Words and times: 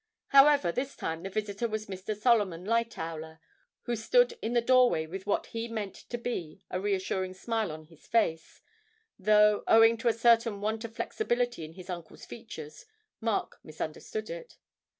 However, 0.29 0.71
this 0.71 0.95
time 0.95 1.21
the 1.21 1.29
visitor 1.29 1.67
was 1.67 1.85
Mr. 1.85 2.17
Solomon 2.17 2.65
Lightowler, 2.65 3.39
who 3.83 3.95
stood 3.95 4.33
in 4.41 4.53
the 4.53 4.59
doorway 4.59 5.05
with 5.05 5.27
what 5.27 5.45
he 5.53 5.67
meant 5.67 5.93
to 5.93 6.17
be 6.17 6.65
a 6.71 6.81
reassuring 6.81 7.35
smile 7.35 7.71
on 7.71 7.83
his 7.83 8.07
face 8.07 8.63
though, 9.19 9.63
owing 9.67 9.97
to 9.97 10.07
a 10.07 10.13
certain 10.13 10.59
want 10.59 10.83
of 10.83 10.95
flexibility 10.95 11.63
in 11.63 11.73
his 11.73 11.87
uncle's 11.87 12.25
features, 12.25 12.87
Mark 13.21 13.59
misunderstood 13.63 14.31
it. 14.31 14.57